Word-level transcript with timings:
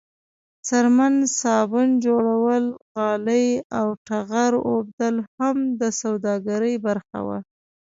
څرمن، 0.67 1.13
صابون 1.39 1.89
جوړول، 2.05 2.65
غالۍ 2.95 3.47
او 3.77 3.87
ټغر 4.07 4.51
اوبدل 4.71 5.15
هم 5.37 5.57
د 5.79 5.81
سوداګرۍ 6.01 6.75
برخه 6.87 7.19
وه. 7.27 7.39